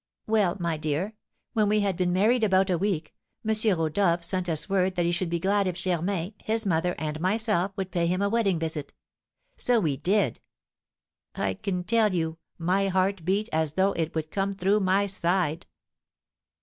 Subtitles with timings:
[0.25, 1.13] "Well, my dear,
[1.53, 3.13] when we had been married about a week,
[3.47, 3.53] M.
[3.77, 7.71] Rodolph sent us word that he should be glad if Germain, his mother, and myself
[7.75, 8.95] would pay him a wedding visit;
[9.57, 10.39] so we did.
[11.35, 15.67] I can tell you my heart beat as though it would come through my side!